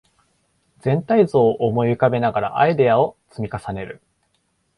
[0.79, 4.01] 全体像を思い浮かべながらアイデアを積み重ねる